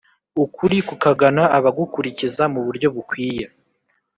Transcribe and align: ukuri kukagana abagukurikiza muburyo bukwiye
ukuri 0.43 0.77
kukagana 0.89 1.43
abagukurikiza 1.57 2.43
muburyo 2.53 2.87
bukwiye 2.95 3.45